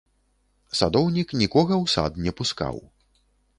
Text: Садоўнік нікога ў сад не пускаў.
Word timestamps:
Садоўнік 0.79 1.35
нікога 1.43 1.73
ў 1.83 1.95
сад 1.97 2.19
не 2.25 2.35
пускаў. 2.43 2.83